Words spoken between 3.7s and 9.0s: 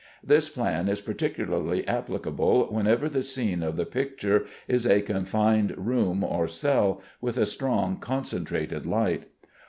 the picture is a confined room or cell, with a strong concentrated